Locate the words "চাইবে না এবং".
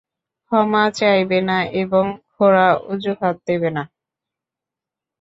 0.97-2.05